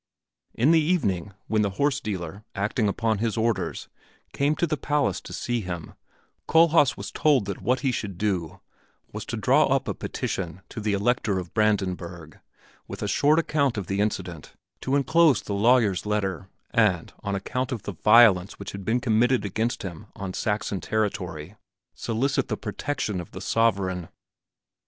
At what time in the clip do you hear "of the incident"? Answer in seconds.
13.77-14.53